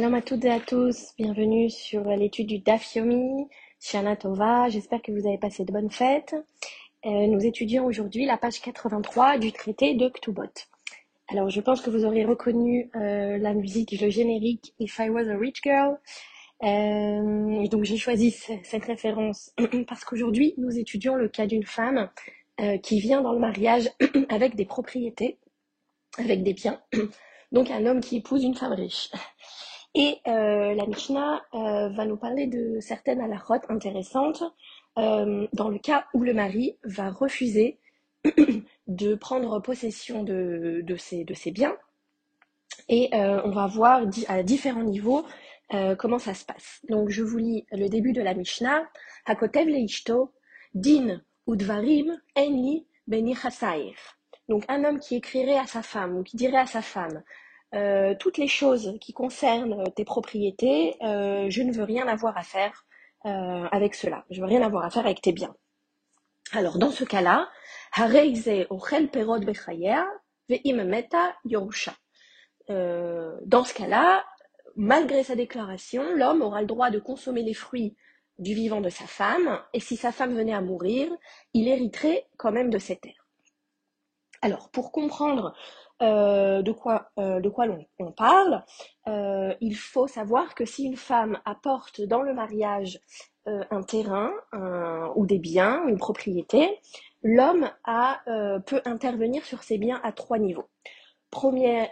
Shalom 0.00 0.14
à 0.14 0.22
toutes 0.22 0.46
et 0.46 0.50
à 0.50 0.60
tous, 0.60 1.12
bienvenue 1.18 1.68
sur 1.68 2.04
l'étude 2.04 2.46
du 2.46 2.58
Daf 2.58 2.94
Yomi, 2.94 3.46
Shana 3.80 4.16
Tova, 4.16 4.70
j'espère 4.70 5.02
que 5.02 5.12
vous 5.12 5.26
avez 5.26 5.36
passé 5.36 5.66
de 5.66 5.70
bonnes 5.70 5.90
fêtes. 5.90 6.34
Euh, 7.04 7.26
nous 7.26 7.44
étudions 7.44 7.84
aujourd'hui 7.84 8.24
la 8.24 8.38
page 8.38 8.62
83 8.62 9.36
du 9.36 9.52
traité 9.52 9.92
de 9.92 10.08
Ktubot. 10.08 10.48
Alors 11.28 11.50
je 11.50 11.60
pense 11.60 11.82
que 11.82 11.90
vous 11.90 12.06
aurez 12.06 12.24
reconnu 12.24 12.90
euh, 12.96 13.36
la 13.36 13.52
musique, 13.52 13.92
le 14.00 14.08
générique 14.08 14.72
If 14.78 14.98
I 15.00 15.10
Was 15.10 15.28
a 15.28 15.36
Rich 15.36 15.60
Girl. 15.62 15.98
Euh, 16.62 17.66
donc 17.66 17.84
j'ai 17.84 17.98
choisi 17.98 18.30
cette 18.30 18.86
référence 18.86 19.52
parce 19.86 20.06
qu'aujourd'hui 20.06 20.54
nous 20.56 20.78
étudions 20.78 21.14
le 21.14 21.28
cas 21.28 21.44
d'une 21.44 21.66
femme 21.66 22.08
qui 22.82 23.00
vient 23.00 23.20
dans 23.20 23.34
le 23.34 23.38
mariage 23.38 23.90
avec 24.30 24.56
des 24.56 24.64
propriétés, 24.64 25.36
avec 26.16 26.42
des 26.42 26.54
biens. 26.54 26.80
Donc 27.52 27.70
un 27.70 27.84
homme 27.84 28.00
qui 28.00 28.16
épouse 28.16 28.44
une 28.44 28.54
femme 28.54 28.74
riche. 28.74 29.10
Et 29.94 30.18
euh, 30.28 30.74
la 30.74 30.86
Mishnah 30.86 31.42
euh, 31.54 31.88
va 31.88 32.04
nous 32.04 32.16
parler 32.16 32.46
de 32.46 32.78
certaines 32.80 33.20
halakhot 33.20 33.60
intéressantes 33.68 34.42
euh, 34.98 35.48
dans 35.52 35.68
le 35.68 35.78
cas 35.78 36.06
où 36.14 36.22
le 36.22 36.32
mari 36.32 36.78
va 36.84 37.10
refuser 37.10 37.78
de 38.86 39.14
prendre 39.14 39.60
possession 39.60 40.22
de, 40.22 40.82
de, 40.84 40.96
ses, 40.96 41.24
de 41.24 41.34
ses 41.34 41.50
biens. 41.50 41.76
Et 42.88 43.10
on 43.12 43.50
va 43.50 43.66
voir 43.66 44.02
à 44.28 44.42
différents 44.42 44.82
niveaux 44.82 45.24
comment 45.98 46.18
ça 46.18 46.34
se 46.34 46.44
passe. 46.44 46.80
Donc 46.88 47.08
je 47.08 47.22
vous 47.22 47.38
lis 47.38 47.66
le 47.70 47.88
début 47.88 48.12
de 48.12 48.20
la 48.20 48.34
Mishnah. 48.34 48.82
Hakotev 49.26 49.68
leishto, 49.68 50.32
din 50.74 51.22
udvarim 51.46 52.18
enli 52.34 52.86
beni 53.06 53.34
Donc 54.48 54.64
un 54.68 54.84
homme 54.84 54.98
qui 54.98 55.16
écrirait 55.16 55.58
à 55.58 55.66
sa 55.66 55.82
femme 55.82 56.16
ou 56.16 56.22
qui 56.24 56.36
dirait 56.36 56.58
à 56.58 56.66
sa 56.66 56.82
femme 56.82 57.22
euh, 57.74 58.14
toutes 58.18 58.38
les 58.38 58.48
choses 58.48 58.96
qui 59.00 59.12
concernent 59.12 59.84
tes 59.94 60.04
propriétés, 60.04 60.96
euh, 61.02 61.46
je 61.48 61.62
ne 61.62 61.72
veux 61.72 61.84
rien 61.84 62.08
avoir 62.08 62.36
à 62.36 62.42
faire 62.42 62.84
euh, 63.26 63.68
avec 63.70 63.94
cela. 63.94 64.24
Je 64.30 64.40
veux 64.40 64.46
rien 64.46 64.62
avoir 64.62 64.84
à 64.84 64.90
faire 64.90 65.04
avec 65.04 65.20
tes 65.20 65.32
biens. 65.32 65.54
Alors 66.52 66.78
dans 66.78 66.90
ce 66.90 67.04
cas-là, 67.04 67.48
euh, 72.70 73.36
dans 73.46 73.64
ce 73.64 73.74
cas-là, 73.74 74.24
malgré 74.76 75.24
sa 75.24 75.34
déclaration, 75.34 76.14
l'homme 76.14 76.42
aura 76.42 76.60
le 76.60 76.66
droit 76.66 76.90
de 76.90 76.98
consommer 76.98 77.42
les 77.42 77.54
fruits 77.54 77.96
du 78.38 78.54
vivant 78.54 78.80
de 78.80 78.88
sa 78.88 79.06
femme, 79.06 79.60
et 79.74 79.80
si 79.80 79.96
sa 79.96 80.12
femme 80.12 80.34
venait 80.34 80.54
à 80.54 80.60
mourir, 80.60 81.12
il 81.52 81.68
hériterait 81.68 82.26
quand 82.36 82.52
même 82.52 82.70
de 82.70 82.78
ses 82.78 82.96
terres. 82.96 83.26
Alors, 84.40 84.70
pour 84.70 84.92
comprendre 84.92 85.54
euh, 86.02 86.62
de 86.62 86.72
quoi, 86.72 87.10
euh, 87.18 87.40
l'on 87.98 88.12
parle, 88.12 88.64
euh, 89.06 89.54
il 89.60 89.76
faut 89.76 90.06
savoir 90.06 90.54
que 90.54 90.64
si 90.64 90.84
une 90.84 90.96
femme 90.96 91.38
apporte 91.44 92.00
dans 92.00 92.22
le 92.22 92.32
mariage 92.32 93.00
un 93.46 93.82
terrain 93.82 94.30
ou 95.16 95.26
des 95.26 95.38
biens, 95.38 95.88
une 95.88 95.96
propriété, 95.96 96.78
l'homme 97.22 97.68
peut 98.66 98.82
intervenir 98.84 99.44
sur 99.44 99.64
ces 99.64 99.76
biens 99.76 99.98
à 100.04 100.12
trois 100.12 100.38
niveaux. 100.38 100.68
Premier 101.30 101.88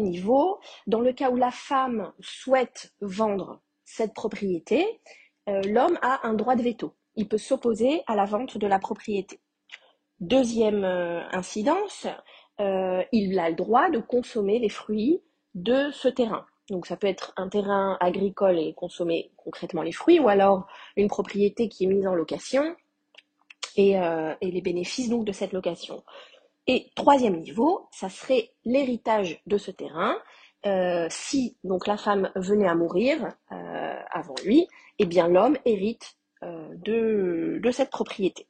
niveau, 0.00 0.58
dans 0.86 1.00
le 1.00 1.12
cas 1.12 1.28
où 1.30 1.36
la 1.36 1.50
femme 1.50 2.12
souhaite 2.20 2.94
vendre 3.00 3.60
cette 3.84 4.14
propriété, 4.14 4.86
l'homme 5.48 5.98
a 6.00 6.26
un 6.26 6.34
droit 6.34 6.54
de 6.54 6.62
veto. 6.62 6.94
Il 7.16 7.28
peut 7.28 7.36
s'opposer 7.36 8.02
à 8.06 8.14
la 8.14 8.24
vente 8.24 8.56
de 8.56 8.66
la 8.66 8.78
propriété. 8.78 9.40
Deuxième 10.20 10.84
incidence, 10.84 12.06
euh, 12.60 13.02
il 13.12 13.38
a 13.38 13.50
le 13.50 13.56
droit 13.56 13.90
de 13.90 13.98
consommer 13.98 14.58
les 14.58 14.68
fruits 14.68 15.20
de 15.54 15.90
ce 15.92 16.08
terrain. 16.08 16.46
Donc 16.70 16.86
ça 16.86 16.96
peut 16.96 17.06
être 17.06 17.32
un 17.36 17.48
terrain 17.48 17.96
agricole 18.00 18.58
et 18.58 18.74
consommer 18.74 19.30
concrètement 19.36 19.82
les 19.82 19.92
fruits, 19.92 20.18
ou 20.18 20.28
alors 20.28 20.66
une 20.96 21.08
propriété 21.08 21.68
qui 21.68 21.84
est 21.84 21.86
mise 21.86 22.06
en 22.06 22.14
location 22.14 22.74
et, 23.76 23.98
euh, 23.98 24.34
les 24.42 24.60
bénéfices 24.62 25.08
donc 25.08 25.24
de 25.24 25.32
cette 25.32 25.52
location. 25.52 26.02
Et 26.66 26.90
troisième 26.96 27.40
niveau, 27.40 27.86
ça 27.92 28.08
serait 28.08 28.50
l'héritage 28.64 29.40
de 29.46 29.58
ce 29.58 29.70
terrain. 29.70 30.16
Euh, 30.64 31.06
si 31.10 31.56
donc 31.62 31.86
la 31.86 31.96
femme 31.96 32.32
venait 32.34 32.66
à 32.66 32.74
mourir 32.74 33.28
avant 34.10 34.34
lui, 34.44 34.66
eh 34.98 35.06
bien 35.06 35.28
l'homme 35.28 35.58
hérite 35.64 36.16
de 36.42 37.70
cette 37.70 37.90
propriété. 37.90 38.48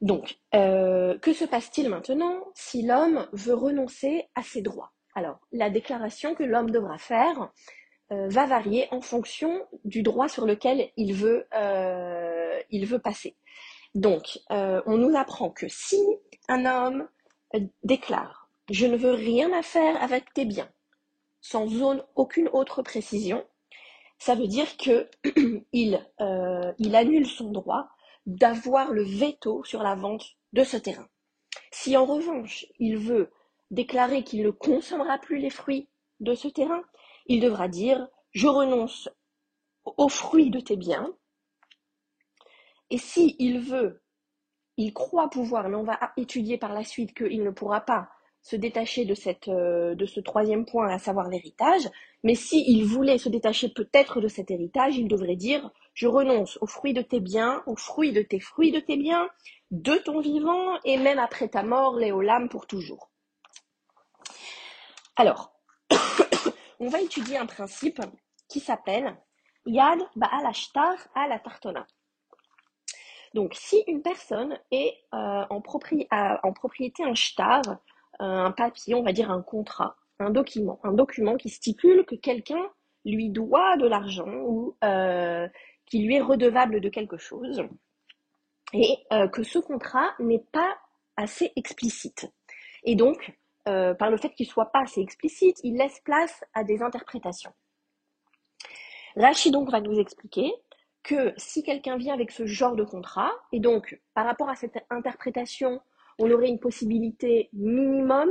Donc, 0.00 0.38
euh, 0.54 1.18
que 1.18 1.32
se 1.32 1.44
passe-t-il 1.44 1.88
maintenant 1.88 2.44
si 2.54 2.82
l'homme 2.82 3.26
veut 3.32 3.54
renoncer 3.54 4.28
à 4.34 4.42
ses 4.42 4.62
droits? 4.62 4.92
Alors, 5.14 5.40
la 5.50 5.70
déclaration 5.70 6.34
que 6.34 6.44
l'homme 6.44 6.70
devra 6.70 6.98
faire 6.98 7.50
euh, 8.12 8.28
va 8.28 8.46
varier 8.46 8.86
en 8.92 9.00
fonction 9.00 9.66
du 9.84 10.02
droit 10.02 10.28
sur 10.28 10.46
lequel 10.46 10.90
il 10.96 11.14
veut, 11.14 11.46
euh, 11.54 12.60
passer. 13.02 13.36
Donc, 13.94 14.38
on 14.50 14.96
nous 14.96 15.16
apprend 15.16 15.50
que 15.50 15.66
si 15.68 16.00
un 16.48 16.66
homme 16.66 17.08
déclare 17.82 18.50
«je 18.70 18.86
ne 18.86 18.96
veux 18.96 19.12
rien 19.12 19.52
à 19.52 19.62
faire 19.62 20.00
avec 20.02 20.32
tes 20.34 20.44
biens», 20.44 20.70
sans 21.40 21.66
aucune 22.14 22.48
autre 22.52 22.82
précision, 22.82 23.44
ça 24.18 24.34
veut 24.34 24.46
dire 24.46 24.76
que 24.76 25.08
il, 25.72 26.06
il 26.78 26.96
annule 26.96 27.26
son 27.26 27.50
droit 27.50 27.88
d'avoir 28.28 28.92
le 28.92 29.02
veto 29.02 29.64
sur 29.64 29.82
la 29.82 29.94
vente 29.94 30.36
de 30.52 30.62
ce 30.62 30.76
terrain. 30.76 31.08
Si 31.72 31.96
en 31.96 32.04
revanche 32.04 32.66
il 32.78 32.98
veut 32.98 33.32
déclarer 33.70 34.22
qu'il 34.22 34.42
ne 34.42 34.50
consommera 34.50 35.18
plus 35.18 35.38
les 35.38 35.50
fruits 35.50 35.88
de 36.20 36.34
ce 36.34 36.46
terrain, 36.46 36.82
il 37.26 37.40
devra 37.40 37.68
dire 37.68 38.06
je 38.32 38.46
renonce 38.46 39.08
aux 39.84 40.10
fruits 40.10 40.50
de 40.50 40.60
tes 40.60 40.76
biens. 40.76 41.10
Et 42.90 42.98
si 42.98 43.34
il 43.38 43.60
veut, 43.60 44.02
il 44.76 44.92
croit 44.92 45.30
pouvoir, 45.30 45.68
mais 45.70 45.76
on 45.76 45.82
va 45.82 45.98
étudier 46.18 46.58
par 46.58 46.74
la 46.74 46.84
suite 46.84 47.14
qu'il 47.14 47.42
ne 47.42 47.50
pourra 47.50 47.80
pas 47.80 48.10
se 48.48 48.56
détacher 48.56 49.06
euh, 49.48 49.94
de 49.94 50.06
ce 50.06 50.20
troisième 50.20 50.64
point, 50.64 50.88
à 50.88 50.98
savoir 50.98 51.28
l'héritage, 51.28 51.86
mais 52.24 52.34
s'il 52.34 52.82
voulait 52.86 53.18
se 53.18 53.28
détacher 53.28 53.68
peut-être 53.68 54.22
de 54.22 54.28
cet 54.28 54.50
héritage, 54.50 54.96
il 54.96 55.06
devrait 55.06 55.36
dire 55.36 55.70
je 55.92 56.06
renonce 56.06 56.56
aux 56.62 56.66
fruits 56.66 56.94
de 56.94 57.02
tes 57.02 57.20
biens, 57.20 57.62
aux 57.66 57.76
fruits 57.76 58.12
de 58.12 58.22
tes 58.22 58.40
fruits 58.40 58.72
de 58.72 58.80
tes 58.80 58.96
biens, 58.96 59.28
de 59.70 59.96
ton 59.96 60.20
vivant, 60.20 60.78
et 60.84 60.96
même 60.96 61.18
après 61.18 61.48
ta 61.48 61.62
mort, 61.62 61.96
Léolam 61.96 62.48
pour 62.48 62.66
toujours. 62.66 63.10
Alors, 65.16 65.52
on 66.80 66.88
va 66.88 67.02
étudier 67.02 67.36
un 67.36 67.46
principe 67.46 68.00
qui 68.48 68.60
s'appelle 68.60 69.14
Yad 69.66 69.98
Ba'al 70.16 70.46
Ashtar 70.46 70.94
al 71.14 71.38
Tartona. 71.42 71.86
Donc, 73.34 73.52
si 73.54 73.84
une 73.88 74.00
personne 74.00 74.58
est 74.70 74.94
euh, 75.12 75.44
en, 75.50 75.60
en, 75.60 76.52
propriété 76.54 77.04
un 77.04 77.14
shtar, 77.14 77.60
un 78.18 78.50
papier, 78.50 78.94
on 78.94 79.02
va 79.02 79.12
dire 79.12 79.30
un 79.30 79.42
contrat, 79.42 79.96
un 80.18 80.30
document, 80.30 80.80
un 80.82 80.92
document 80.92 81.36
qui 81.36 81.48
stipule 81.48 82.04
que 82.04 82.14
quelqu'un 82.14 82.70
lui 83.04 83.30
doit 83.30 83.76
de 83.76 83.86
l'argent 83.86 84.28
ou 84.28 84.76
euh, 84.84 85.48
qui 85.86 86.02
lui 86.02 86.16
est 86.16 86.20
redevable 86.20 86.80
de 86.80 86.88
quelque 86.88 87.16
chose 87.16 87.62
et 88.72 88.98
euh, 89.12 89.28
que 89.28 89.42
ce 89.42 89.58
contrat 89.58 90.14
n'est 90.18 90.44
pas 90.52 90.76
assez 91.16 91.52
explicite. 91.56 92.30
Et 92.84 92.94
donc, 92.94 93.32
euh, 93.68 93.94
par 93.94 94.10
le 94.10 94.16
fait 94.16 94.30
qu'il 94.30 94.46
soit 94.46 94.70
pas 94.72 94.82
assez 94.82 95.00
explicite, 95.00 95.58
il 95.64 95.76
laisse 95.76 96.00
place 96.00 96.44
à 96.54 96.64
des 96.64 96.82
interprétations. 96.82 97.52
Rachid 99.16 99.52
donc 99.52 99.70
va 99.70 99.80
nous 99.80 99.98
expliquer 99.98 100.52
que 101.02 101.32
si 101.36 101.62
quelqu'un 101.62 101.96
vient 101.96 102.14
avec 102.14 102.30
ce 102.30 102.46
genre 102.46 102.76
de 102.76 102.84
contrat, 102.84 103.32
et 103.52 103.60
donc 103.60 104.00
par 104.14 104.26
rapport 104.26 104.48
à 104.48 104.54
cette 104.54 104.78
interprétation, 104.90 105.80
on 106.18 106.30
aurait 106.30 106.48
une 106.48 106.60
possibilité 106.60 107.48
minimum 107.52 108.30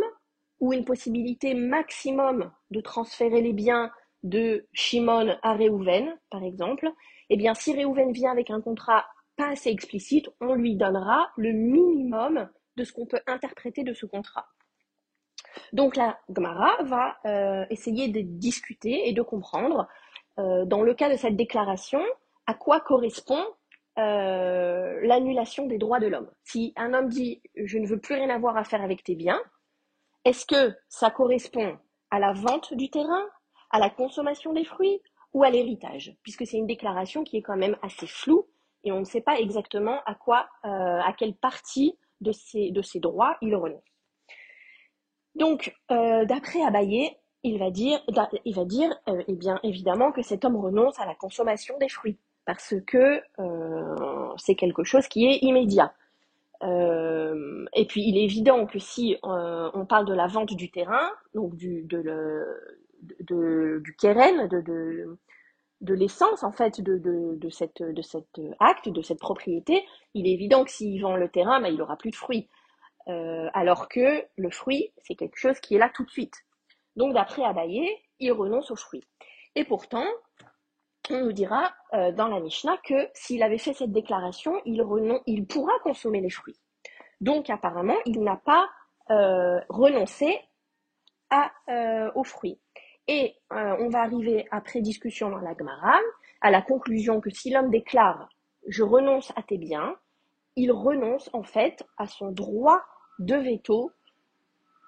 ou 0.59 0.73
une 0.73 0.85
possibilité 0.85 1.53
maximum 1.53 2.51
de 2.71 2.81
transférer 2.81 3.41
les 3.41 3.53
biens 3.53 3.91
de 4.23 4.67
Shimon 4.73 5.37
à 5.41 5.53
Réhouven, 5.53 6.17
par 6.29 6.43
exemple, 6.43 6.89
eh 7.29 7.37
bien, 7.37 7.53
si 7.53 7.73
Réhouven 7.73 8.11
vient 8.11 8.31
avec 8.31 8.49
un 8.49 8.61
contrat 8.61 9.05
pas 9.35 9.49
assez 9.49 9.69
explicite, 9.69 10.29
on 10.41 10.55
lui 10.55 10.75
donnera 10.75 11.29
le 11.37 11.51
minimum 11.51 12.49
de 12.75 12.83
ce 12.83 12.91
qu'on 12.91 13.05
peut 13.05 13.21
interpréter 13.27 13.83
de 13.83 13.93
ce 13.93 14.05
contrat. 14.05 14.47
Donc 15.73 15.95
la 15.95 16.19
Gemara 16.35 16.83
va 16.83 17.17
euh, 17.25 17.65
essayer 17.69 18.07
de 18.09 18.21
discuter 18.21 19.07
et 19.07 19.13
de 19.13 19.21
comprendre, 19.21 19.87
euh, 20.39 20.65
dans 20.65 20.83
le 20.83 20.93
cas 20.93 21.09
de 21.09 21.17
cette 21.17 21.35
déclaration, 21.35 22.01
à 22.45 22.53
quoi 22.53 22.79
correspond 22.79 23.43
euh, 23.97 24.99
l'annulation 25.01 25.65
des 25.65 25.77
droits 25.77 25.99
de 25.99 26.07
l'homme. 26.07 26.29
Si 26.43 26.73
un 26.75 26.93
homme 26.93 27.09
dit 27.09 27.41
je 27.55 27.77
ne 27.77 27.87
veux 27.87 27.99
plus 27.99 28.15
rien 28.15 28.29
avoir 28.29 28.55
à 28.57 28.63
faire 28.63 28.83
avec 28.83 29.03
tes 29.03 29.15
biens, 29.15 29.41
est-ce 30.23 30.45
que 30.45 30.75
ça 30.87 31.09
correspond 31.09 31.77
à 32.11 32.19
la 32.19 32.33
vente 32.33 32.73
du 32.73 32.89
terrain, 32.89 33.25
à 33.71 33.79
la 33.79 33.89
consommation 33.89 34.53
des 34.53 34.65
fruits 34.65 35.01
ou 35.33 35.43
à 35.43 35.49
l'héritage, 35.49 36.15
puisque 36.23 36.45
c'est 36.45 36.57
une 36.57 36.67
déclaration 36.67 37.23
qui 37.23 37.37
est 37.37 37.41
quand 37.41 37.57
même 37.57 37.77
assez 37.81 38.07
floue 38.07 38.47
et 38.83 38.91
on 38.91 38.99
ne 38.99 39.05
sait 39.05 39.21
pas 39.21 39.39
exactement 39.39 39.99
à 40.05 40.15
quoi, 40.15 40.47
euh, 40.65 40.69
à 40.69 41.13
quelle 41.17 41.35
partie 41.35 41.97
de 42.21 42.31
ces, 42.31 42.71
droits 42.99 43.37
il 43.41 43.55
renonce. 43.55 43.83
Donc, 45.35 45.75
euh, 45.91 46.25
d'après 46.25 46.63
Abaye, 46.63 47.15
il 47.43 47.59
va 47.59 47.69
dire, 47.69 48.03
il 48.45 48.55
va 48.55 48.65
dire 48.65 48.95
eh 49.27 49.33
bien 49.33 49.59
évidemment 49.63 50.11
que 50.11 50.21
cet 50.21 50.45
homme 50.45 50.55
renonce 50.55 50.99
à 50.99 51.05
la 51.05 51.15
consommation 51.15 51.77
des 51.77 51.89
fruits 51.89 52.17
parce 52.47 52.73
que 52.87 53.21
euh, 53.39 54.33
c'est 54.37 54.55
quelque 54.55 54.83
chose 54.83 55.07
qui 55.07 55.27
est 55.27 55.39
immédiat. 55.43 55.93
Euh, 56.63 57.65
et 57.73 57.85
puis 57.85 58.01
il 58.07 58.17
est 58.17 58.23
évident 58.23 58.65
que 58.65 58.79
si 58.79 59.17
on 59.21 59.85
parle 59.85 60.05
de 60.05 60.13
la 60.13 60.27
vente 60.27 60.55
du 60.55 60.71
terrain, 60.71 61.11
donc 61.35 61.55
du, 61.55 61.83
de 61.83 62.01
de, 63.19 63.79
du 63.83 63.95
de, 64.01 64.61
de, 64.61 65.17
de 65.81 65.93
l'essence 65.93 66.43
en 66.43 66.51
fait 66.51 66.81
de, 66.81 66.97
de, 66.97 67.35
de, 67.35 67.49
cette, 67.49 67.83
de 67.83 68.01
cet 68.01 68.39
acte, 68.59 68.89
de 68.89 69.01
cette 69.01 69.19
propriété, 69.19 69.85
il 70.15 70.25
est 70.25 70.31
évident 70.31 70.63
que 70.63 70.71
s'il 70.71 71.01
vend 71.01 71.17
le 71.17 71.29
terrain, 71.29 71.61
ben, 71.61 71.67
il 71.67 71.77
n'aura 71.77 71.97
plus 71.97 72.11
de 72.11 72.15
fruits. 72.15 72.47
Euh, 73.09 73.49
alors 73.53 73.87
que 73.87 74.23
le 74.37 74.49
fruit, 74.49 74.91
c'est 75.03 75.15
quelque 75.15 75.37
chose 75.37 75.59
qui 75.59 75.75
est 75.75 75.79
là 75.79 75.91
tout 75.93 76.05
de 76.05 76.09
suite. 76.09 76.45
Donc 76.95 77.13
d'après 77.13 77.43
Abaye, 77.43 77.89
il 78.19 78.31
renonce 78.31 78.71
aux 78.71 78.75
fruits. 78.75 79.03
Et 79.55 79.65
pourtant, 79.65 80.05
on 81.11 81.25
nous 81.25 81.31
dira 81.31 81.73
euh, 81.93 82.11
dans 82.11 82.27
la 82.27 82.39
Mishnah 82.39 82.77
que 82.83 83.09
s'il 83.13 83.43
avait 83.43 83.57
fait 83.57 83.73
cette 83.73 83.91
déclaration, 83.91 84.53
il, 84.65 84.83
il 85.25 85.45
pourra 85.45 85.73
consommer 85.83 86.21
les 86.21 86.29
fruits. 86.29 86.59
Donc 87.21 87.49
apparemment, 87.49 87.97
il 88.05 88.23
n'a 88.23 88.37
pas 88.37 88.69
euh, 89.09 89.59
renoncé 89.69 90.39
à, 91.29 91.51
aux 92.15 92.23
fruits. 92.23 92.59
Et 93.09 93.35
on 93.51 93.89
va 93.89 93.99
arriver, 94.01 94.47
après 94.51 94.81
discussion 94.81 95.29
dans 95.29 95.39
la 95.39 95.53
Gemara, 95.57 95.97
à 96.41 96.51
la 96.51 96.61
conclusion 96.61 97.19
que 97.19 97.29
si 97.29 97.49
l'homme 97.49 97.69
déclare 97.69 98.29
je 98.67 98.83
renonce 98.83 99.31
à 99.35 99.43
tes 99.43 99.57
biens, 99.57 99.95
il 100.55 100.71
renonce 100.71 101.29
en 101.33 101.43
fait 101.43 101.85
à 101.97 102.07
son 102.07 102.31
droit 102.31 102.81
de 103.19 103.35
veto 103.35 103.91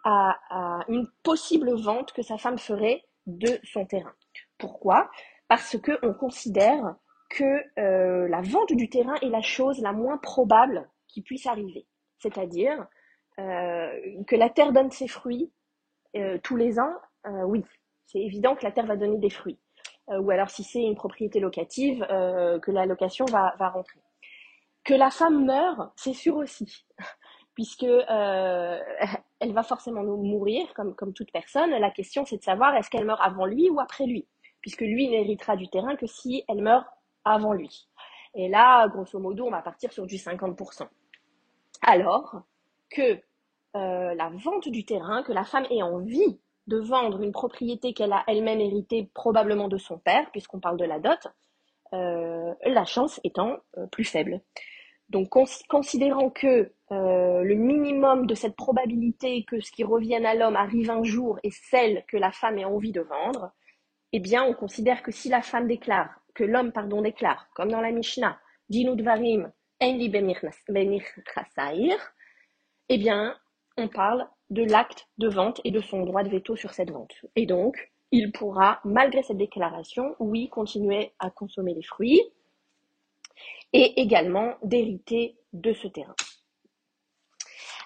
à, 0.04 0.84
une 0.88 1.08
possible 1.24 1.74
vente 1.76 2.14
que 2.14 2.22
sa 2.22 2.38
femme 2.38 2.58
ferait 2.58 3.04
de 3.28 3.60
son 3.64 3.86
terrain. 3.86 4.14
Pourquoi? 4.58 5.10
Parce 5.50 5.78
qu'on 5.82 6.14
considère 6.14 6.96
que 7.30 7.64
euh, 7.80 8.28
la 8.30 8.42
vente 8.42 8.72
du 8.72 8.88
terrain 8.88 9.16
est 9.16 9.30
la 9.30 9.42
chose 9.42 9.80
la 9.82 9.94
moins 9.94 10.18
probable 10.18 10.88
qui 11.08 11.22
puisse 11.24 11.48
arriver. 11.48 11.88
C'est-à-dire 12.20 12.86
euh, 13.40 14.24
que 14.28 14.36
la 14.36 14.50
terre 14.50 14.72
donne 14.72 14.92
ses 14.92 15.08
fruits 15.08 15.52
euh, 16.16 16.38
tous 16.44 16.56
les 16.56 16.80
ans, 16.80 16.94
oui, 17.46 17.64
c'est 18.08 18.20
évident 18.20 18.56
que 18.56 18.64
la 18.64 18.72
terre 18.72 18.86
va 18.86 18.96
donner 18.96 19.18
des 19.18 19.30
fruits. 19.30 19.60
ou 20.08 20.32
alors 20.32 20.50
si 20.50 20.64
c'est 20.64 20.82
une 20.82 20.96
propriété 20.96 21.40
locative, 21.40 22.00
que 22.08 22.72
la 22.72 22.86
location 22.86 23.26
va, 23.26 23.54
va 23.60 23.70
rentrer. 23.70 24.00
Que 24.84 24.94
la 24.94 25.12
femme 25.12 25.46
meurt, 25.46 25.92
c'est 25.96 26.14
sûr 26.14 26.38
aussi 26.38 26.86
puisque 27.56 27.84
elle 28.10 29.54
va 29.54 29.64
forcément 29.64 30.02
mourir 30.02 30.74
comme, 30.74 30.96
comme 30.96 31.14
toute 31.14 31.32
personne. 31.32 31.72
La 31.72 31.92
question, 31.92 32.26
c'est 32.26 32.38
de 32.38 32.44
savoir 32.44 32.74
est-ce 32.76 32.90
qu'elle 32.90 33.06
meurt 33.06 33.22
avant 33.22 33.46
lui 33.46 33.70
ou 33.70 33.80
après 33.80 34.06
lui, 34.06 34.26
puisque 34.62 34.82
lui 34.82 35.08
n'héritera 35.10 35.56
du 35.56 35.68
terrain 35.70 35.96
que 35.96 36.08
si 36.08 36.44
elle 36.48 36.62
meurt 36.62 36.86
avant 37.26 37.54
lui. 37.54 37.88
Et 38.36 38.48
là, 38.50 38.88
grosso 38.88 39.20
modo, 39.20 39.46
on 39.46 39.52
va 39.52 39.62
partir 39.62 39.92
sur 39.92 40.06
du 40.06 40.16
50%. 40.16 40.88
Alors 41.82 42.42
que 42.90 43.20
euh, 43.76 44.14
la 44.16 44.30
vente 44.30 44.70
du 44.70 44.86
terrain, 44.86 45.24
que 45.24 45.32
la 45.32 45.44
femme 45.44 45.66
ait 45.70 45.82
envie 45.82 46.40
de 46.68 46.78
vendre 46.78 47.22
une 47.22 47.32
propriété 47.32 47.94
qu'elle 47.94 48.14
a 48.14 48.24
elle-même 48.28 48.60
héritée 48.60 49.10
probablement 49.14 49.68
de 49.68 49.78
son 49.78 49.98
père, 49.98 50.30
puisqu'on 50.32 50.60
parle 50.60 50.78
de 50.78 50.86
la 50.86 51.00
dot, 51.00 51.28
euh, 51.94 52.54
la 52.64 52.86
chance 52.86 53.20
étant 53.24 53.58
plus 53.92 54.04
faible. 54.04 54.42
Donc, 55.10 55.30
considérant 55.68 56.30
que 56.30 56.72
euh, 56.92 57.44
le 57.44 57.56
minimum 57.56 58.28
de 58.28 58.36
cette 58.36 58.56
probabilité 58.56 59.44
que 59.44 59.60
ce 59.60 59.72
qui 59.72 59.84
revienne 59.84 60.26
à 60.26 60.36
l'homme 60.36 60.56
arrive 60.56 60.92
un 60.92 61.04
jour 61.04 61.40
est 61.44 61.56
celle 61.70 62.04
que 62.08 62.18
la 62.18 62.32
femme 62.32 62.60
ait 62.60 62.66
envie 62.66 62.92
de 62.92 63.02
vendre, 63.02 63.52
eh 64.14 64.20
bien, 64.20 64.44
on 64.44 64.54
considère 64.54 65.04
que 65.04 65.12
si 65.12 65.30
la 65.30 65.42
femme 65.42 65.68
déclare, 65.68 66.10
que 66.34 66.44
l'homme, 66.44 66.72
pardon, 66.72 67.02
déclare, 67.02 67.48
comme 67.56 67.70
dans 67.70 67.82
la 67.82 67.92
Mishnah, 67.92 68.40
Dinudvarim, 68.70 69.52
Enli 69.80 70.12
eh 72.90 72.98
bien, 72.98 73.38
on 73.78 73.88
parle 73.88 74.28
de 74.50 74.64
l'acte 74.64 75.08
de 75.18 75.30
vente 75.30 75.62
et 75.64 75.72
de 75.72 75.80
son 75.80 76.04
droit 76.04 76.24
de 76.24 76.30
veto 76.30 76.56
sur 76.56 76.74
cette 76.74 76.92
vente. 76.92 77.14
Et 77.36 77.46
donc, 77.46 77.92
il 78.12 78.32
pourra, 78.32 78.82
malgré 78.84 79.24
cette 79.24 79.38
déclaration, 79.38 80.16
oui, 80.20 80.50
continuer 80.50 81.14
à 81.20 81.30
consommer 81.30 81.74
les 81.74 81.84
fruits, 81.84 82.22
et 83.74 84.02
également 84.02 84.56
d'hériter 84.64 85.38
de 85.54 85.74
ce 85.74 85.88
terrain. 85.88 86.16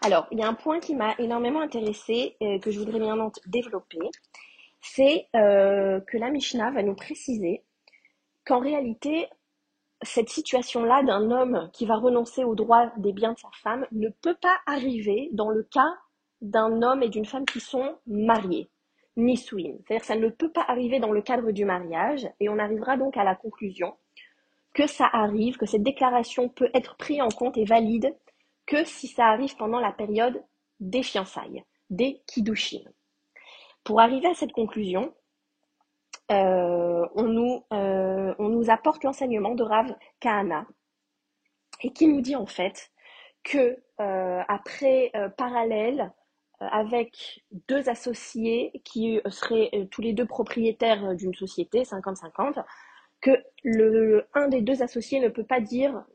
Alors, 0.02 0.28
il 0.32 0.40
y 0.40 0.42
a 0.42 0.48
un 0.48 0.54
point 0.54 0.80
qui 0.80 0.96
m'a 0.96 1.16
énormément 1.18 1.62
intéressé 1.62 2.36
et 2.40 2.60
que 2.60 2.72
je 2.72 2.80
voudrais 2.80 3.00
bien 3.00 3.32
développer, 3.46 4.00
c'est 4.84 5.28
euh, 5.36 6.02
que 6.02 6.18
la 6.18 6.30
Mishnah 6.30 6.72
va 6.72 6.84
nous 6.84 6.94
préciser 6.94 7.64
qu'en 8.46 8.60
réalité, 8.60 9.28
cette 10.02 10.30
situation-là 10.30 11.04
d'un 11.04 11.32
homme 11.32 11.70
qui 11.72 11.86
va 11.86 11.96
renoncer 11.96 12.44
aux 12.44 12.54
droits 12.54 12.92
des 12.98 13.14
biens 13.14 13.32
de 13.32 13.40
sa 13.40 13.50
femme 13.64 13.88
ne 13.94 14.10
peut 14.10 14.36
pas 14.36 14.58
arriver 14.66 15.30
dans 15.32 15.50
le 15.50 15.64
cas 15.64 15.94
d'un 16.42 16.82
homme 16.82 17.02
et 17.02 17.08
d'une 17.08 17.26
femme 17.26 17.46
qui 17.46 17.62
sont 17.62 17.96
mariés, 18.06 18.70
ni 19.16 19.38
souines. 19.38 19.80
C'est-à-dire 19.88 20.02
que 20.02 20.08
ça 20.08 20.18
ne 20.18 20.28
peut 20.28 20.52
pas 20.52 20.66
arriver 20.68 21.00
dans 21.00 21.14
le 21.14 21.22
cadre 21.22 21.52
du 21.52 21.64
mariage, 21.64 22.28
et 22.42 22.50
on 22.50 22.60
arrivera 22.60 22.98
donc 22.98 23.16
à 23.16 23.24
la 23.24 23.36
conclusion 23.36 23.96
que 24.74 24.86
ça 24.86 25.10
arrive, 25.14 25.56
que 25.56 25.66
cette 25.66 25.84
déclaration 25.84 26.50
peut 26.50 26.70
être 26.74 26.98
prise 26.98 27.22
en 27.22 27.30
compte 27.30 27.58
et 27.58 27.64
valide 27.64 28.14
que 28.66 28.84
si 28.84 29.08
ça 29.08 29.28
arrive 29.28 29.56
pendant 29.56 29.80
la 29.80 29.94
période 29.94 30.44
des 30.82 31.04
fiançailles, 31.04 31.64
des 31.90 32.22
kiddushin. 32.28 32.82
Pour 33.84 34.00
arriver 34.00 34.28
à 34.28 34.34
cette 34.34 34.54
conclusion, 34.54 35.14
euh, 36.32 37.06
on, 37.16 37.24
nous, 37.24 37.64
euh, 37.74 38.34
on, 38.40 38.50
nous, 38.50 38.70
apporte 38.70 39.04
l'enseignement 39.04 39.56
de 39.56 39.64
Rav 39.64 39.94
Kahana 40.20 40.66
et 41.82 41.92
qui 41.92 42.08
nous 42.08 42.22
dit 42.22 42.36
en 42.36 42.46
fait 42.46 42.92
que 43.44 43.78
euh, 44.00 44.42
après 44.48 45.12
parallèle 45.38 46.14
avec 46.60 47.44
deux 47.68 47.90
associés 47.90 48.72
qui 48.86 49.20
seraient 49.30 49.70
tous 49.92 50.02
les 50.02 50.14
deux 50.14 50.26
propriétaires 50.26 51.14
d'une 51.16 51.34
société 51.34 51.84
50-50, 51.84 52.64
que 53.20 53.32
le, 53.64 54.26
un 54.34 54.48
des 54.48 54.62
deux 54.62 54.82
associés 54.82 55.20
ne 55.20 55.28
peut 55.28 55.44
pas 55.44 55.60
dire 55.60 56.06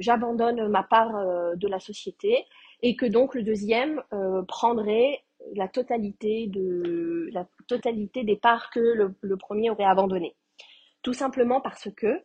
j'abandonne 0.00 0.68
ma 0.68 0.82
part 0.82 1.12
de 1.56 1.66
la 1.68 1.80
société 1.80 2.44
et 2.82 2.94
que 2.94 3.06
donc 3.06 3.34
le 3.34 3.42
deuxième 3.42 4.02
prendrait 4.46 5.22
la 5.54 5.68
totalité 5.68 6.46
de 6.48 7.28
la 7.32 7.46
totalité 7.66 8.24
des 8.24 8.36
parts 8.36 8.70
que 8.70 8.80
le, 8.80 9.36
premier 9.36 9.70
aurait 9.70 9.84
abandonné. 9.84 10.36
Tout 11.02 11.12
simplement 11.12 11.60
parce 11.60 11.88
que 11.94 12.22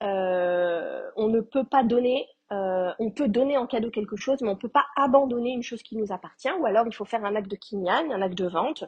on 0.00 1.28
ne 1.28 1.40
peut 1.40 1.64
pas 1.64 1.82
donner, 1.82 2.26
on 2.50 3.10
peut 3.10 3.28
donner 3.28 3.56
en 3.58 3.66
cadeau 3.66 3.90
quelque 3.90 4.16
chose, 4.16 4.40
mais 4.42 4.48
on 4.48 4.54
ne 4.54 4.58
peut 4.58 4.68
pas 4.68 4.86
abandonner 4.96 5.50
une 5.50 5.62
chose 5.62 5.82
qui 5.82 5.96
nous 5.96 6.12
appartient, 6.12 6.52
ou 6.60 6.66
alors 6.66 6.86
il 6.86 6.94
faut 6.94 7.04
faire 7.04 7.24
un 7.24 7.34
acte 7.34 7.50
de 7.50 7.56
kinyan, 7.56 8.10
un 8.10 8.22
acte 8.22 8.38
de 8.38 8.46
vente, 8.46 8.84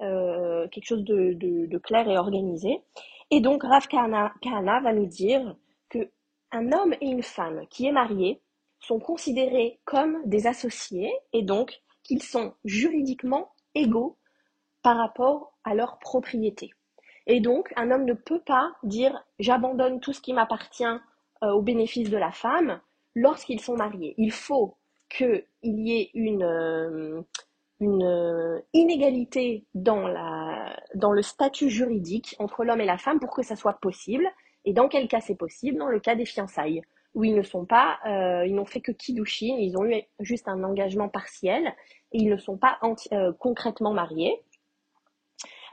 quelque 0.00 0.84
chose 0.84 1.04
de, 1.04 1.34
de, 1.34 1.78
clair 1.78 2.08
et 2.08 2.18
organisé. 2.18 2.82
Et 3.30 3.40
donc 3.40 3.62
Rav 3.62 3.86
Kahana, 3.86 4.80
va 4.80 4.92
nous 4.92 5.06
dire 5.06 5.56
que 5.88 6.10
un 6.52 6.72
homme 6.72 6.94
et 7.00 7.08
une 7.08 7.22
femme 7.22 7.66
qui 7.70 7.86
est 7.86 7.92
mariés 7.92 8.40
sont 8.80 8.98
considérés 8.98 9.78
comme 9.84 10.18
des 10.24 10.46
associés 10.46 11.12
et 11.32 11.42
donc 11.42 11.80
qu'ils 12.10 12.22
sont 12.24 12.54
juridiquement 12.64 13.52
égaux 13.76 14.16
par 14.82 14.96
rapport 14.96 15.52
à 15.62 15.76
leur 15.76 16.00
propriété. 16.00 16.72
Et 17.28 17.38
donc, 17.38 17.72
un 17.76 17.92
homme 17.92 18.04
ne 18.04 18.14
peut 18.14 18.40
pas 18.40 18.72
dire 18.82 19.24
j'abandonne 19.38 20.00
tout 20.00 20.12
ce 20.12 20.20
qui 20.20 20.32
m'appartient 20.32 20.82
euh, 21.44 21.52
au 21.52 21.62
bénéfice 21.62 22.10
de 22.10 22.16
la 22.16 22.32
femme 22.32 22.80
lorsqu'ils 23.14 23.60
sont 23.60 23.76
mariés. 23.76 24.14
Il 24.18 24.32
faut 24.32 24.76
qu'il 25.08 25.44
y 25.62 26.00
ait 26.00 26.10
une, 26.14 26.42
euh, 26.42 27.22
euh, 27.80 28.60
inégalité 28.72 29.64
dans 29.74 30.02
le 30.08 31.22
statut 31.22 31.70
juridique 31.70 32.34
entre 32.40 32.64
l'homme 32.64 32.80
et 32.80 32.86
la 32.86 32.98
femme 32.98 33.20
pour 33.20 33.32
que 33.32 33.44
ça 33.44 33.54
soit 33.54 33.74
possible. 33.74 34.26
Et 34.64 34.72
dans 34.72 34.88
quel 34.88 35.06
cas 35.06 35.20
c'est 35.20 35.36
possible? 35.36 35.78
Dans 35.78 35.86
le 35.86 36.00
cas 36.00 36.16
des 36.16 36.26
fiançailles, 36.26 36.82
où 37.14 37.24
ils 37.24 37.34
ne 37.34 37.42
sont 37.42 37.64
pas, 37.64 37.98
euh, 38.06 38.46
ils 38.46 38.54
n'ont 38.54 38.64
fait 38.64 38.80
que 38.80 38.92
kidushin, 38.92 39.56
ils 39.58 39.76
ont 39.76 39.84
eu 39.84 40.02
juste 40.20 40.48
un 40.48 40.62
engagement 40.64 41.08
partiel 41.08 41.74
et 42.12 42.18
ils 42.18 42.30
ne 42.30 42.36
sont 42.36 42.56
pas 42.56 42.78
euh, 43.12 43.32
concrètement 43.38 43.92
mariés. 43.92 44.40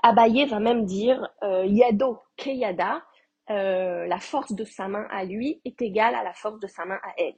Abaye 0.04 0.46
va 0.46 0.60
même 0.60 0.86
dire 0.86 1.28
yado 1.42 2.20
kreyada, 2.38 3.04
la 3.50 4.20
force 4.20 4.54
de 4.54 4.64
sa 4.64 4.88
main 4.88 5.08
à 5.10 5.26
lui 5.26 5.62
est 5.66 5.82
égale 5.82 6.16
à 6.16 6.24
la 6.24 6.34
force 6.34 6.60
de 6.60 6.68
sa 6.68 6.86
main 6.86 7.00
à 7.04 7.14
elle. 7.18 7.36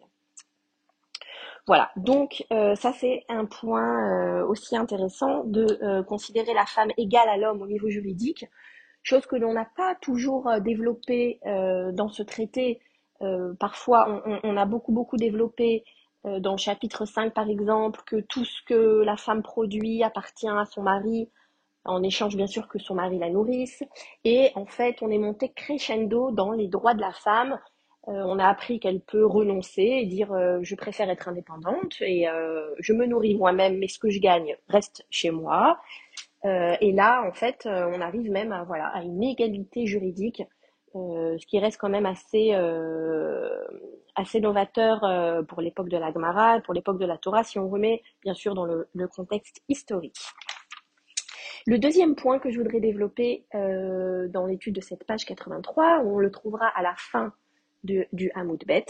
Voilà, 1.69 1.91
donc 1.97 2.43
euh, 2.51 2.73
ça 2.73 2.93
c'est 2.93 3.25
un 3.29 3.45
point 3.45 4.39
euh, 4.39 4.47
aussi 4.47 4.75
intéressant 4.75 5.43
de 5.43 5.77
euh, 5.83 6.01
considérer 6.01 6.55
la 6.55 6.65
femme 6.65 6.89
égale 6.97 7.29
à 7.29 7.37
l'homme 7.37 7.61
au 7.61 7.67
niveau 7.67 7.89
juridique, 7.89 8.43
chose 9.03 9.27
que 9.27 9.35
l'on 9.35 9.53
n'a 9.53 9.69
pas 9.77 9.93
toujours 10.01 10.49
développée 10.61 11.39
dans 11.45 12.09
ce 12.09 12.23
traité. 12.23 12.81
Parfois, 13.59 14.23
on, 14.43 14.57
a 14.57 14.65
beaucoup 14.65 14.91
beaucoup 14.91 15.17
développé 15.17 15.83
dans 16.23 16.51
le 16.51 16.57
chapitre 16.57 17.05
5 17.05 17.33
par 17.33 17.49
exemple 17.49 18.01
que 18.05 18.17
tout 18.17 18.45
ce 18.45 18.61
que 18.63 19.01
la 19.03 19.17
femme 19.17 19.41
produit 19.41 20.03
appartient 20.03 20.49
à 20.49 20.65
son 20.65 20.83
mari 20.83 21.29
en 21.85 22.03
échange 22.03 22.35
bien 22.35 22.47
sûr 22.47 22.67
que 22.67 22.79
son 22.79 22.95
mari 22.95 23.17
la 23.17 23.29
nourrisse. 23.29 23.83
Et 24.23 24.51
en 24.55 24.65
fait, 24.65 24.97
on 25.01 25.09
est 25.09 25.17
monté 25.17 25.49
crescendo 25.49 26.31
dans 26.31 26.51
les 26.51 26.67
droits 26.67 26.93
de 26.93 27.01
la 27.01 27.11
femme. 27.11 27.59
Euh, 28.07 28.23
on 28.25 28.39
a 28.39 28.47
appris 28.47 28.79
qu'elle 28.79 29.01
peut 29.01 29.25
renoncer 29.25 29.81
et 29.81 30.05
dire 30.05 30.31
euh, 30.31 30.59
je 30.61 30.75
préfère 30.75 31.09
être 31.09 31.27
indépendante 31.27 32.01
et 32.01 32.29
euh, 32.29 32.73
je 32.79 32.93
me 32.93 33.05
nourris 33.05 33.35
moi-même, 33.35 33.77
mais 33.77 33.87
ce 33.87 33.99
que 33.99 34.09
je 34.09 34.19
gagne 34.19 34.55
reste 34.67 35.05
chez 35.09 35.31
moi. 35.31 35.79
et 36.43 36.91
là, 36.93 37.21
en 37.27 37.33
fait, 37.33 37.67
on 37.67 37.99
arrive 37.99 38.31
même 38.31 38.53
à 38.53 38.63
voilà 38.63 38.87
à 38.87 39.03
une 39.03 39.21
égalité 39.21 39.85
juridique, 39.85 40.41
ce 40.93 41.45
qui 41.45 41.59
reste 41.59 41.79
quand 41.79 41.89
même 41.89 42.05
assez 42.05 42.53
assez 44.15 44.39
novateur 44.39 44.99
pour 45.47 45.61
l'époque 45.61 45.89
de 45.89 45.97
la 45.97 46.11
Gemara, 46.11 46.59
pour 46.61 46.73
l'époque 46.73 46.99
de 46.99 47.05
la 47.05 47.17
Torah, 47.17 47.43
si 47.43 47.59
on 47.59 47.69
remet 47.69 48.01
bien 48.21 48.33
sûr 48.33 48.53
dans 48.55 48.65
le 48.65 49.07
contexte 49.07 49.61
historique. 49.69 50.19
Le 51.67 51.77
deuxième 51.77 52.15
point 52.15 52.39
que 52.39 52.49
je 52.49 52.57
voudrais 52.57 52.79
développer 52.79 53.45
euh, 53.53 54.27
dans 54.27 54.45
l'étude 54.45 54.75
de 54.75 54.81
cette 54.81 55.03
page 55.03 55.25
83, 55.25 55.99
où 55.99 56.15
on 56.15 56.17
le 56.19 56.31
trouvera 56.31 56.67
à 56.67 56.81
la 56.81 56.95
fin 56.95 57.33
du 57.83 58.31
Hamoud 58.33 58.63
Bet, 58.65 58.85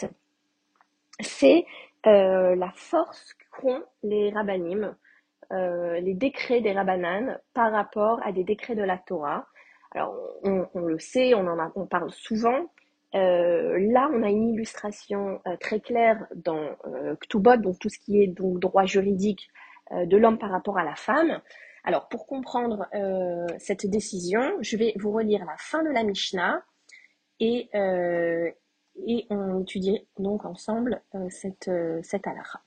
c'est 1.20 1.66
euh, 2.08 2.56
la 2.56 2.72
force 2.76 3.36
qu'ont 3.52 3.84
les 4.04 4.32
rabbinim, 4.32 4.96
euh, 5.52 6.00
les 6.00 6.14
décrets 6.14 6.62
des 6.62 6.72
rabbanan 6.72 7.40
par 7.54 7.72
rapport 7.72 8.20
à 8.24 8.32
des 8.32 8.44
décrets 8.44 8.76
de 8.76 8.84
la 8.84 8.98
Torah. 8.98 9.48
Alors, 9.92 10.16
on, 10.44 10.82
le 10.82 11.00
sait, 11.00 11.34
on 11.34 11.48
en 11.48 11.86
parle 11.88 12.12
souvent. 12.12 12.72
là, 13.14 14.10
on 14.14 14.24
a 14.24 14.30
une 14.30 14.54
illustration 14.54 15.42
très 15.60 15.80
claire 15.80 16.28
dans 16.36 16.76
Ktubot, 17.22 17.58
donc 17.58 17.80
tout 17.80 17.90
ce 17.90 17.98
qui 17.98 18.22
est 18.22 18.28
donc 18.28 18.60
droit 18.60 18.86
juridique 18.86 19.50
de 19.92 20.18
l'homme 20.18 20.38
par 20.38 20.52
rapport 20.52 20.78
à 20.78 20.84
la 20.84 20.96
femme. 20.96 21.42
Alors, 21.84 22.08
pour 22.10 22.28
comprendre 22.28 22.88
euh, 22.94 23.48
cette 23.58 23.88
décision, 23.88 24.42
je 24.62 24.78
vais 24.78 24.94
vous 24.98 25.12
relire 25.12 25.46
la 25.46 25.56
fin 25.58 25.84
de 25.84 25.90
la 25.90 26.04
Mishnah 26.04 26.64
et, 27.40 27.70
euh, 27.74 28.52
et 29.08 29.26
on 29.30 29.62
étudie 29.62 30.08
donc 30.18 30.46
ensemble 30.46 31.02
euh, 31.16 31.28
cette, 31.30 31.72
cette 32.04 32.28
halakha. 32.28 32.62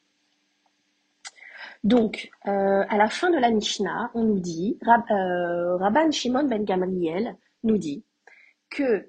Donc, 1.84 2.30
à 2.44 2.96
la 2.96 3.08
fin 3.08 3.30
de 3.30 3.38
la 3.38 3.50
Mishnah, 3.50 4.10
on 4.14 4.24
nous 4.24 4.38
dit, 4.40 4.78
Rabban 4.82 6.10
Shimon 6.12 6.44
ben 6.44 6.64
Gamriel 6.64 7.36
nous 7.64 7.78
dit 7.78 8.04
que 8.70 9.08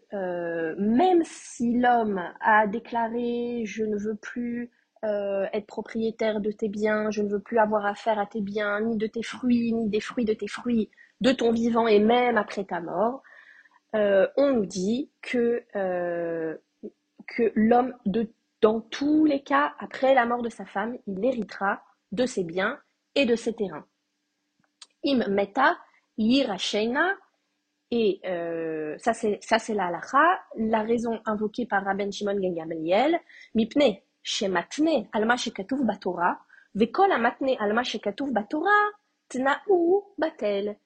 même 0.79 1.21
si 1.23 1.77
l'homme 1.77 2.21
a 2.41 2.65
déclaré 2.67 3.63
je 3.65 3.83
ne 3.83 3.95
veux 3.95 4.15
plus 4.15 4.71
euh, 5.03 5.45
être 5.51 5.67
propriétaire 5.67 6.39
de 6.39 6.49
tes 6.51 6.69
biens, 6.69 7.11
je 7.11 7.21
ne 7.21 7.27
veux 7.27 7.41
plus 7.41 7.57
avoir 7.57 7.85
affaire 7.85 8.19
à 8.19 8.25
tes 8.25 8.39
biens, 8.39 8.79
ni 8.79 8.95
de 8.95 9.05
tes 9.05 9.21
fruits, 9.21 9.73
ni 9.73 9.89
des 9.89 9.99
fruits 9.99 10.23
de 10.23 10.33
tes 10.33 10.47
fruits, 10.47 10.89
de 11.19 11.33
ton 11.33 11.51
vivant 11.51 11.87
et 11.87 11.99
même 11.99 12.37
après 12.37 12.63
ta 12.63 12.79
mort, 12.79 13.21
euh, 13.95 14.27
on 14.37 14.53
nous 14.53 14.65
dit 14.65 15.11
que, 15.21 15.61
euh, 15.75 16.55
que 17.27 17.51
l'homme, 17.55 17.93
dans 18.61 18.79
tous 18.79 19.25
les 19.25 19.43
cas, 19.43 19.73
après 19.79 20.13
la 20.13 20.25
mort 20.25 20.41
de 20.41 20.47
sa 20.47 20.65
femme, 20.65 20.97
il 21.05 21.25
héritera 21.25 21.83
de 22.13 22.25
ses 22.25 22.43
biens 22.43 22.79
et 23.15 23.25
de 23.25 23.35
ses 23.35 23.53
terrains. 23.53 23.85
Im 25.05 25.27
meta 25.27 25.77
yirashena, 26.17 27.15
et 27.91 28.21
ça 28.99 29.13
c'est 29.13 29.39
ça 29.41 29.59
c'est 29.59 29.73
la 29.73 29.91
la 30.55 30.81
raison 30.83 31.19
invoquée 31.25 31.65
par 31.65 31.83
Rabben 31.83 32.11
Shimon 32.11 32.39
ben 32.39 32.53
Gamaliel, 32.53 33.19
mipne 33.55 33.97
shematne 34.23 35.09
al 35.11 35.25
ma 35.25 35.35
shekatuv 35.35 35.83
batora, 35.83 36.39
vekol 36.75 37.11
amatne 37.11 37.57
al 37.59 37.73
ma 37.73 37.83
shekatuv 37.83 38.31
batora, 38.31 38.77
tna'u 39.29 40.01
batel. 40.17 40.77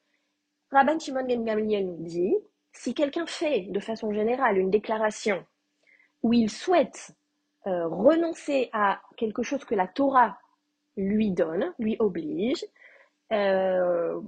Rabban 0.72 1.00
Shimon 1.00 1.26
ben 1.28 1.46
Gamliel 1.46 1.86
nous 1.86 2.04
dit, 2.04 2.36
si 2.74 2.94
quelqu'un 2.94 3.26
fait 3.26 3.68
de 3.70 3.80
façon 3.80 4.12
générale 4.12 4.58
une 4.58 4.70
déclaration 4.70 5.46
où 6.24 6.34
il 6.34 6.50
souhaite 6.50 7.12
euh, 7.68 7.88
renoncer 7.88 8.70
à 8.74 9.02
quelque 9.18 9.44
chose 9.44 9.64
que 9.64 9.76
la 9.76 9.88
Torah 9.88 10.38
lui 10.98 11.32
donne, 11.32 11.74
lui 11.80 11.96
oblige, 12.00 12.66
euh, 13.32 14.20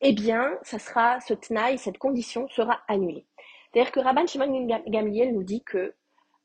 eh 0.00 0.12
bien, 0.12 0.58
ça 0.62 0.78
sera, 0.78 1.20
ce 1.20 1.34
tnaï, 1.34 1.78
cette 1.78 1.98
condition 1.98 2.48
sera 2.48 2.80
annulée. 2.88 3.26
C'est-à-dire 3.72 3.92
que 3.92 4.00
Rabban 4.00 4.26
Shimon 4.26 4.66
ben 4.66 4.82
Gamliel 4.86 5.34
nous 5.34 5.44
dit 5.44 5.62
que 5.62 5.94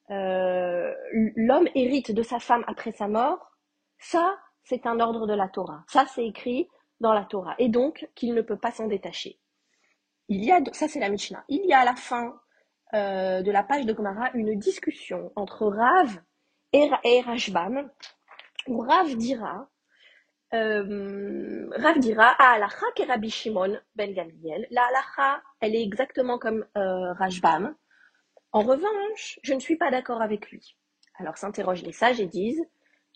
euh, 0.09 0.93
l'homme 1.35 1.67
hérite 1.75 2.11
de 2.11 2.23
sa 2.23 2.39
femme 2.39 2.63
après 2.67 2.91
sa 2.91 3.07
mort, 3.07 3.51
ça, 3.99 4.37
c'est 4.63 4.85
un 4.85 4.99
ordre 4.99 5.27
de 5.27 5.33
la 5.33 5.47
Torah. 5.47 5.83
Ça, 5.87 6.05
c'est 6.07 6.25
écrit 6.25 6.69
dans 6.99 7.13
la 7.13 7.25
Torah. 7.25 7.55
Et 7.59 7.69
donc, 7.69 8.07
qu'il 8.15 8.33
ne 8.33 8.41
peut 8.41 8.57
pas 8.57 8.71
s'en 8.71 8.87
détacher. 8.87 9.39
Il 10.29 10.43
y 10.43 10.51
a, 10.51 10.59
ça 10.73 10.87
c'est 10.87 10.99
la 10.99 11.09
Mishnah. 11.09 11.43
Il 11.47 11.65
y 11.65 11.73
a 11.73 11.79
à 11.79 11.85
la 11.85 11.95
fin 11.95 12.39
euh, 12.93 13.41
de 13.41 13.51
la 13.51 13.63
page 13.63 13.85
de 13.85 13.93
Gomara 13.93 14.31
une 14.33 14.57
discussion 14.57 15.31
entre 15.35 15.67
Rav 15.67 16.21
et, 16.73 16.89
Rajbam, 17.21 17.89
Rav 18.69 19.15
dira, 19.15 19.69
euh, 20.53 21.69
Rav 21.75 21.99
dira, 21.99 22.35
ah, 22.39 22.53
alacha 22.53 22.85
ke 22.95 23.03
Rabbi 23.07 23.29
Shimon 23.29 23.79
ben 23.95 24.13
Gamliel. 24.13 24.67
La 24.71 24.85
alacha, 24.85 25.41
elle 25.59 25.75
est 25.75 25.83
exactement 25.83 26.37
comme 26.37 26.65
euh, 26.77 27.13
Rajbam. 27.13 27.75
En 28.51 28.61
revanche, 28.61 29.39
je 29.43 29.53
ne 29.53 29.59
suis 29.59 29.75
pas 29.75 29.91
d'accord 29.91 30.21
avec 30.21 30.49
lui. 30.51 30.75
Alors 31.19 31.37
s'interrogent 31.37 31.83
les 31.83 31.91
sages 31.91 32.19
et 32.19 32.27
disent 32.27 32.63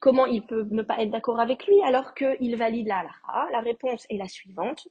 comment 0.01 0.25
il 0.25 0.45
peut 0.45 0.67
ne 0.71 0.81
pas 0.81 0.99
être 1.01 1.11
d'accord 1.11 1.39
avec 1.39 1.67
lui 1.67 1.81
alors 1.83 2.13
qu'il 2.15 2.55
valide 2.57 2.87
la 2.87 2.99
halakha 2.99 3.51
La 3.51 3.61
réponse 3.61 4.05
est 4.09 4.17
la 4.17 4.27
suivante. 4.27 4.87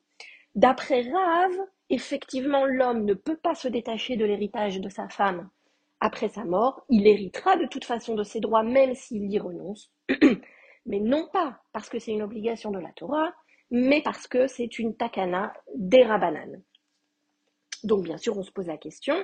D'après 0.55 1.03
Rav, 1.03 1.53
effectivement, 1.91 2.65
l'homme 2.65 3.05
ne 3.05 3.15
peut 3.15 3.37
pas 3.37 3.55
se 3.55 3.69
détacher 3.69 4.17
de 4.17 4.25
l'héritage 4.25 4.81
de 4.81 4.89
sa 4.89 5.09
femme 5.09 5.51
après 6.01 6.29
sa 6.29 6.45
mort. 6.45 6.85
Il 6.89 7.07
héritera 7.07 7.57
de 7.57 7.67
toute 7.67 7.85
façon 7.85 8.15
de 8.15 8.25
ses 8.25 8.41
droits 8.41 8.63
même 8.63 8.95
s'il 8.95 9.31
y 9.31 9.39
renonce. 9.39 9.93
mais 10.87 11.01
non 11.01 11.29
pas 11.33 11.61
parce 11.73 11.89
que 11.89 11.99
c'est 11.99 12.13
une 12.13 12.23
obligation 12.23 12.71
de 12.71 12.79
la 12.79 12.93
Torah, 12.93 13.33
mais 13.71 14.03
parce 14.03 14.27
que 14.27 14.47
c'est 14.47 14.79
une 14.79 14.97
takana 14.97 15.53
des 15.75 16.03
Rabbanan. 16.03 16.63
Donc 17.85 18.05
bien 18.05 18.19
sûr, 18.19 18.37
on 18.37 18.43
se 18.43 18.51
pose 18.51 18.67
la 18.67 18.77
question, 18.77 19.15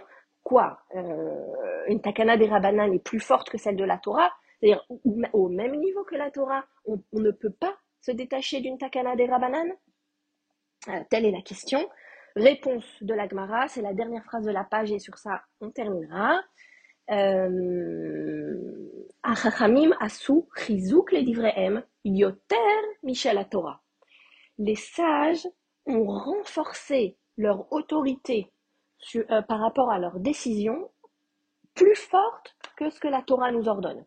quoi 0.43 0.81
euh, 0.95 1.85
Une 1.89 2.01
takana 2.01 2.37
des 2.37 2.47
Rabbanan 2.47 2.93
est 2.93 3.03
plus 3.03 3.21
forte 3.21 3.51
que 3.51 3.59
celle 3.59 3.77
de 3.77 3.85
la 3.85 3.99
Torah, 3.99 4.31
c'est-à-dire 4.61 4.85
au 5.33 5.49
même 5.49 5.77
niveau 5.77 6.05
que 6.05 6.15
la 6.15 6.31
Torah, 6.31 6.65
on, 6.87 6.99
ne 7.13 7.31
peut 7.31 7.53
pas 7.53 7.77
se 8.01 8.13
détacher 8.13 8.61
d'une 8.61 8.79
takana 8.79 9.17
des 9.17 9.27
Rabbanan 9.27 9.73
euh, 10.89 11.01
Telle 11.11 11.27
est 11.27 11.33
la 11.33 11.43
question. 11.43 11.89
Réponse 12.37 12.85
de 13.01 13.15
la 13.15 13.27
Gemara, 13.27 13.67
c'est 13.67 13.81
la 13.81 13.95
dernière 13.95 14.23
phrase 14.25 14.45
de 14.45 14.51
la 14.51 14.63
page 14.63 14.93
et 14.93 14.99
sur 14.99 15.17
ça 15.17 15.41
on 15.63 15.71
terminera. 15.71 16.39
Euh, 17.11 19.07
Achachamim 19.23 19.97
asu 20.01 20.43
chizuk 20.55 21.13
le 21.13 21.23
divrehem 21.23 21.83
yoter 22.05 22.57
michel 23.03 23.43
Torah. 23.51 23.81
Les 24.59 24.75
sages 24.75 25.49
ont 25.87 26.05
renforcé 26.05 27.17
leur 27.39 27.73
autorité 27.73 28.53
euh, 29.15 29.41
par 29.41 29.61
rapport 29.61 29.91
à 29.91 29.99
leurs 29.99 30.21
décisions 30.21 30.91
plus 31.75 31.97
fortes 31.97 32.55
que 32.77 32.91
ce 32.91 33.01
que 33.01 33.09
la 33.09 33.23
Torah 33.23 33.51
nous 33.51 33.67
ordonne. 33.67 34.05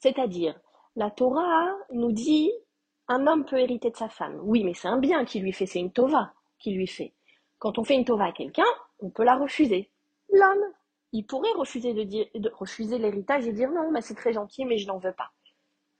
C'est-à-dire, 0.00 0.58
la 0.96 1.12
Torah 1.12 1.68
nous 1.92 2.10
dit 2.10 2.50
un 3.06 3.28
homme 3.28 3.44
peut 3.44 3.58
hériter 3.58 3.90
de 3.90 3.96
sa 3.96 4.08
femme. 4.08 4.40
Oui, 4.42 4.64
mais 4.64 4.74
c'est 4.74 4.88
un 4.88 4.98
bien 4.98 5.24
qui 5.24 5.38
lui 5.38 5.52
fait, 5.52 5.66
c'est 5.66 5.78
une 5.78 5.92
tova 5.92 6.32
qui 6.58 6.72
lui 6.72 6.88
fait. 6.88 7.14
Quand 7.60 7.78
on 7.78 7.84
fait 7.84 7.94
une 7.94 8.06
tova 8.06 8.24
à 8.24 8.32
quelqu'un, 8.32 8.64
on 8.98 9.10
peut 9.10 9.22
la 9.22 9.36
refuser. 9.36 9.90
L'homme, 10.32 10.64
il 11.12 11.24
pourrait 11.24 11.52
refuser 11.56 11.92
de 11.92 12.50
refuser 12.54 12.98
l'héritage 12.98 13.46
et 13.46 13.52
dire 13.52 13.70
non, 13.70 13.90
mais 13.92 14.00
c'est 14.00 14.14
très 14.14 14.32
gentil, 14.32 14.64
mais 14.64 14.78
je 14.78 14.88
n'en 14.88 14.98
veux 14.98 15.12
pas. 15.12 15.30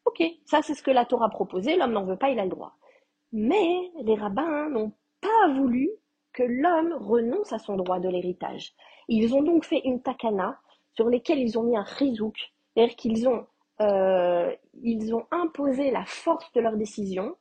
Ok, 0.07 0.23
ça 0.47 0.63
c'est 0.63 0.75
ce 0.75 0.83
que 0.83 0.91
la 0.91 1.05
Torah 1.05 1.29
proposait, 1.29 1.77
l'homme 1.77 1.93
n'en 1.93 2.07
veut 2.07 2.17
pas, 2.17 2.31
il 2.31 2.41
a 2.41 2.45
le 2.45 2.51
droit. 2.51 2.77
Mais 3.33 3.93
les 4.03 4.15
rabbins 4.15 4.71
n'ont 4.71 4.93
pas 5.21 5.53
voulu 5.55 5.91
que 6.33 6.43
l'homme 6.43 6.95
renonce 6.95 7.53
à 7.53 7.59
son 7.59 7.77
droit 7.77 8.01
de 8.01 8.09
l'héritage. 8.09 8.73
Ils 9.09 9.35
ont 9.35 9.43
donc 9.43 9.65
fait 9.65 9.83
une 9.85 10.01
takana 10.01 10.59
sur 10.95 11.09
lesquelles 11.09 11.41
ils 11.41 11.59
ont 11.59 11.65
mis 11.65 11.77
un 11.77 11.85
chizouk, 11.85 12.53
c'est-à-dire 12.75 12.97
qu'ils 12.97 13.29
euh, 13.81 14.57
ils 14.83 15.15
ont 15.15 15.27
imposé 15.31 15.91
la 15.91 16.05
force 16.07 16.51
de 16.53 16.61
leur 16.61 16.77
décision 16.77 17.37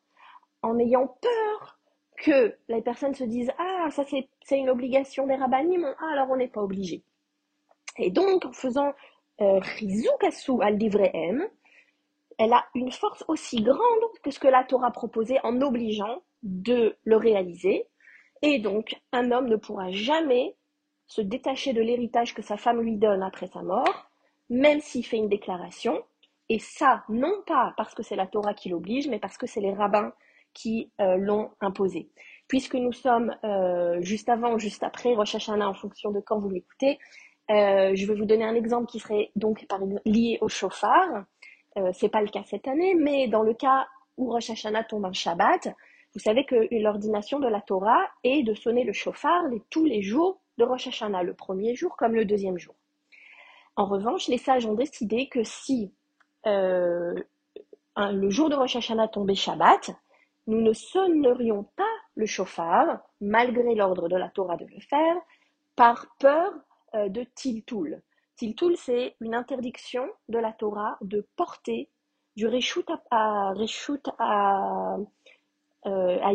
en 0.61 0.77
ayant 0.77 1.07
peur 1.07 1.78
que 2.19 2.55
les 2.67 2.81
personnes 2.81 3.15
se 3.15 3.23
disent 3.23 3.51
Ah, 3.57 3.89
ça 3.91 4.03
c'est 4.03 4.57
une 4.57 4.69
obligation 4.69 5.25
des 5.27 5.35
rabbinim, 5.35 5.85
ah, 5.99 6.11
alors 6.13 6.29
on 6.29 6.37
n'est 6.37 6.47
pas 6.47 6.61
obligé. 6.61 7.03
Et 7.97 8.11
donc, 8.11 8.45
en 8.45 8.53
faisant 8.53 8.93
euh, 9.41 9.59
asu 10.21 10.51
al 10.61 10.77
M, 11.13 11.47
elle 12.37 12.53
a 12.53 12.65
une 12.75 12.91
force 12.91 13.23
aussi 13.27 13.61
grande 13.61 14.03
que 14.23 14.31
ce 14.31 14.39
que 14.39 14.47
la 14.47 14.63
Torah 14.63 14.91
proposait 14.91 15.39
en 15.43 15.61
obligeant 15.61 16.21
de 16.43 16.95
le 17.03 17.17
réaliser, 17.17 17.87
et 18.41 18.59
donc, 18.59 18.95
un 19.11 19.31
homme 19.31 19.47
ne 19.47 19.57
pourra 19.57 19.91
jamais 19.91 20.55
se 21.07 21.21
détacher 21.21 21.73
de 21.73 21.81
l'héritage 21.81 22.33
que 22.33 22.41
sa 22.41 22.55
femme 22.55 22.81
lui 22.81 22.95
donne 22.95 23.23
après 23.23 23.47
sa 23.47 23.61
mort, 23.61 24.09
même 24.49 24.79
s'il 24.79 25.05
fait 25.05 25.17
une 25.17 25.27
déclaration. 25.27 26.01
Et 26.47 26.59
ça, 26.59 27.03
non 27.09 27.33
pas 27.45 27.73
parce 27.77 27.93
que 27.93 28.03
c'est 28.03 28.15
la 28.15 28.27
Torah 28.27 28.53
qui 28.53 28.69
l'oblige, 28.69 29.07
mais 29.07 29.19
parce 29.19 29.37
que 29.37 29.47
c'est 29.47 29.59
les 29.59 29.73
rabbins 29.73 30.13
qui 30.53 30.91
euh, 30.99 31.15
l'ont 31.17 31.51
imposé. 31.61 32.09
puisque 32.49 32.73
nous 32.75 32.91
sommes 32.91 33.33
euh, 33.45 34.01
juste 34.01 34.27
avant 34.27 34.57
juste 34.57 34.83
après 34.83 35.13
Rosh 35.13 35.35
Hashanah 35.35 35.69
en 35.69 35.73
fonction 35.73 36.11
de 36.11 36.19
quand 36.19 36.39
vous 36.39 36.49
l'écoutez, 36.49 36.99
euh, 37.51 37.91
je 37.95 38.05
vais 38.05 38.15
vous 38.15 38.25
donner 38.25 38.43
un 38.43 38.55
exemple 38.55 38.87
qui 38.87 38.99
serait 38.99 39.31
donc 39.37 39.65
par 39.67 39.81
exemple, 39.81 40.01
lié 40.05 40.37
au 40.41 40.49
chauffard. 40.49 41.23
Euh, 41.77 41.91
c'est 41.93 42.09
pas 42.09 42.21
le 42.21 42.27
cas 42.27 42.43
cette 42.45 42.67
année, 42.67 42.95
mais 42.95 43.27
dans 43.27 43.43
le 43.43 43.53
cas 43.53 43.87
où 44.17 44.31
Rosh 44.31 44.49
Hashanah 44.49 44.83
tombe 44.83 45.05
un 45.05 45.13
Shabbat, 45.13 45.69
vous 46.13 46.19
savez 46.19 46.43
que 46.45 46.67
l'ordination 46.71 47.39
de 47.39 47.47
la 47.47 47.61
Torah 47.61 48.01
est 48.23 48.43
de 48.43 48.55
sonner 48.55 48.83
le 48.83 48.93
chauffard 48.93 49.43
tous 49.69 49.85
les 49.85 50.01
jours 50.01 50.41
de 50.57 50.63
Rosh 50.65 50.87
Hashanah, 50.87 51.23
le 51.23 51.35
premier 51.35 51.75
jour 51.75 51.95
comme 51.95 52.15
le 52.15 52.25
deuxième 52.25 52.57
jour. 52.57 52.73
En 53.75 53.85
revanche, 53.85 54.27
les 54.27 54.39
sages 54.39 54.65
ont 54.65 54.73
décidé 54.73 55.29
que 55.29 55.43
si 55.43 55.93
le 56.45 58.29
jour 58.29 58.49
de 58.49 58.55
Rosh 58.55 58.75
Hashanah 58.75 59.07
tombait 59.07 59.35
Shabbat, 59.35 59.91
nous 60.49 60.61
ne 60.61 60.73
sonnerions 60.73 61.63
pas 61.75 61.95
le 62.15 62.25
chauffard, 62.25 62.99
malgré 63.21 63.75
l'ordre 63.75 64.09
de 64.09 64.15
la 64.15 64.29
Torah 64.29 64.57
de 64.57 64.65
le 64.65 64.79
faire, 64.81 65.15
par 65.75 66.07
peur 66.19 66.51
euh, 66.95 67.07
de 67.07 67.23
Tiltul. 67.35 68.01
Tiltul, 68.35 68.75
c'est 68.75 69.15
une 69.21 69.35
interdiction 69.35 70.09
de 70.27 70.39
la 70.39 70.51
Torah 70.51 70.97
de 71.01 71.27
porter 71.35 71.89
du 72.35 72.47
Reshut 72.47 72.89
à, 73.11 73.53
à, 74.19 74.97
euh, 75.85 76.19
à 76.21 76.33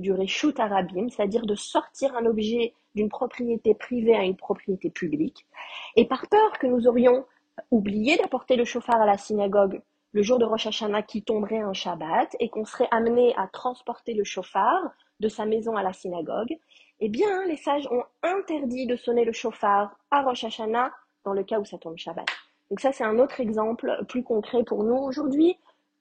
du 0.00 0.12
Reshut 0.12 0.58
Arabim, 0.58 1.08
c'est-à-dire 1.08 1.46
de 1.46 1.54
sortir 1.54 2.16
un 2.16 2.26
objet 2.26 2.74
d'une 2.96 3.08
propriété 3.08 3.74
privée 3.74 4.16
à 4.16 4.24
une 4.24 4.36
propriété 4.36 4.90
publique. 4.90 5.46
Et 5.94 6.06
par 6.06 6.26
peur 6.28 6.58
que 6.58 6.66
nous 6.66 6.88
aurions 6.88 7.24
oublié 7.70 8.16
d'apporter 8.16 8.56
le 8.56 8.64
chauffard 8.64 9.00
à 9.00 9.06
la 9.06 9.16
synagogue 9.16 9.80
le 10.14 10.22
jour 10.22 10.38
de 10.38 10.44
Rosh 10.44 10.68
Hashanah 10.68 11.02
qui 11.02 11.24
tomberait 11.24 11.58
un 11.58 11.72
Shabbat 11.72 12.36
et 12.38 12.48
qu'on 12.48 12.64
serait 12.64 12.86
amené 12.92 13.34
à 13.36 13.48
transporter 13.48 14.14
le 14.14 14.22
chauffard 14.22 14.80
de 15.18 15.28
sa 15.28 15.44
maison 15.44 15.76
à 15.76 15.82
la 15.82 15.92
synagogue, 15.92 16.56
eh 17.00 17.08
bien, 17.08 17.44
les 17.46 17.56
sages 17.56 17.88
ont 17.90 18.04
interdit 18.22 18.86
de 18.86 18.94
sonner 18.94 19.24
le 19.24 19.32
chauffard 19.32 19.98
à 20.12 20.22
Rosh 20.22 20.44
Hashanah 20.44 20.92
dans 21.24 21.32
le 21.32 21.42
cas 21.42 21.58
où 21.58 21.64
ça 21.64 21.78
tombe 21.78 21.96
Shabbat. 21.96 22.26
Donc 22.70 22.78
ça, 22.78 22.92
c'est 22.92 23.02
un 23.02 23.18
autre 23.18 23.40
exemple 23.40 24.04
plus 24.08 24.22
concret 24.22 24.62
pour 24.62 24.84
nous 24.84 24.96
aujourd'hui 24.96 25.58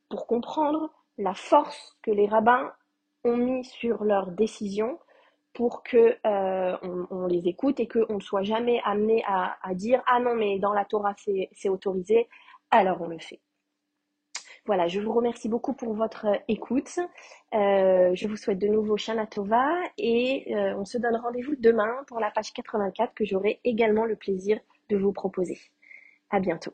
pour 0.09 0.27
comprendre 0.27 0.91
la 1.17 1.33
force 1.33 1.97
que 2.03 2.11
les 2.11 2.27
rabbins 2.27 2.71
ont 3.23 3.37
mis 3.37 3.65
sur 3.65 4.03
leurs 4.03 4.27
décisions 4.27 4.99
pour 5.53 5.81
que 5.81 6.17
euh, 6.25 6.77
on, 7.09 7.25
les 7.25 7.47
écoute 7.47 7.79
et 7.79 7.87
qu'on 7.87 8.15
ne 8.15 8.19
soit 8.19 8.43
jamais 8.43 8.79
amené 8.85 9.23
à, 9.27 9.57
à 9.63 9.73
dire 9.73 10.03
ah 10.07 10.19
non 10.19 10.35
mais 10.35 10.57
dans 10.57 10.73
la 10.73 10.83
Torah 10.83 11.13
c'est 11.17 11.69
autorisé 11.69 12.27
alors 12.71 13.01
on 13.01 13.07
le 13.07 13.19
fait. 13.19 13.39
Voilà, 14.65 14.87
je 14.87 15.01
vous 15.01 15.11
remercie 15.11 15.49
beaucoup 15.49 15.73
pour 15.73 15.93
votre 15.93 16.25
écoute. 16.47 16.97
Euh, 17.53 18.15
je 18.15 18.27
vous 18.27 18.37
souhaite 18.37 18.59
de 18.59 18.67
nouveau 18.67 18.95
Shana 18.95 19.27
Tova 19.27 19.67
et 19.97 20.55
euh, 20.55 20.75
on 20.77 20.85
se 20.85 20.97
donne 20.97 21.17
rendez-vous 21.17 21.55
demain 21.59 22.03
pour 22.07 22.21
la 22.21 22.31
page 22.31 22.53
84 22.53 23.13
que 23.13 23.25
j'aurai 23.25 23.59
également 23.65 24.05
le 24.05 24.15
plaisir 24.15 24.59
de 24.89 24.95
vous 24.95 25.11
proposer. 25.11 25.59
À 26.29 26.39
bientôt. 26.39 26.73